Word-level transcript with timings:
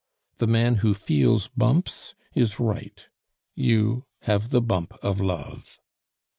The 0.37 0.47
man 0.47 0.77
who 0.77 0.95
feels 0.95 1.47
bumps 1.49 2.15
is 2.33 2.59
right. 2.59 3.05
You 3.53 4.05
have 4.21 4.49
the 4.49 4.59
bump 4.59 4.93
of 5.03 5.21
love." 5.21 5.79